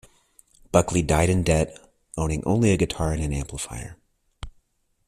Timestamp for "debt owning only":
1.43-2.71